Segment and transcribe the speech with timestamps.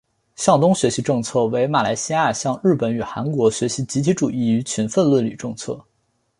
[0.35, 5.79] 向东学习政策为马来西亚向日本与韩国学习集团主义与勤奋论理政策。